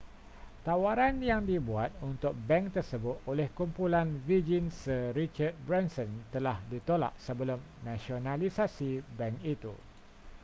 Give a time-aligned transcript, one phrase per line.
[0.65, 7.59] tawaran yang dibuat untuk bank tersebut oleh kumpulan virgin sir richard branson telah ditolak sebelum
[7.87, 9.73] nasionalisasi bank itu